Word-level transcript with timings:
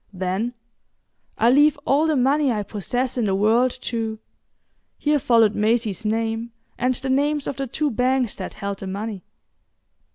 Then: 0.11 0.55
"I 1.37 1.51
leave 1.51 1.77
all 1.85 2.07
the 2.07 2.15
money 2.15 2.51
I 2.51 2.63
possess 2.63 3.19
in 3.19 3.25
the 3.25 3.35
world 3.35 3.69
to'—here 3.69 5.19
followed 5.19 5.53
Maisie's 5.53 6.05
name, 6.05 6.51
and 6.75 6.95
the 6.95 7.09
names 7.11 7.45
of 7.45 7.57
the 7.57 7.67
two 7.67 7.91
banks 7.91 8.33
that 8.37 8.55
held 8.55 8.79
the 8.79 8.87
money. 8.87 9.21